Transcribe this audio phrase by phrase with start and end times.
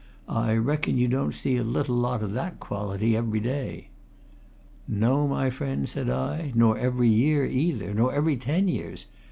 [0.27, 3.89] "I reckon you don't see a little lot o' that quality every day."
[4.87, 9.05] "No, my friend," said I, "nor every year, either, nor every ten years.